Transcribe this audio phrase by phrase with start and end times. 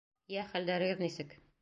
[0.37, 1.41] Йә, хәлдәрегеҙ нисек?